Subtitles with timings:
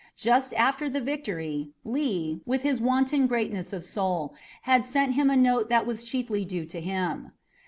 [0.17, 5.37] Just after the victory, Lee, with his wonted greatness of soul, had sent him a
[5.37, 7.33] note that it was chiefly due to him.